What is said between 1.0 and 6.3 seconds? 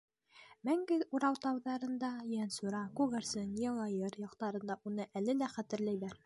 Урал тауҙарында Ейәнсура, Күгәрсен, Йылайыр яҡтарында уны әле лә хәтерләйҙәр.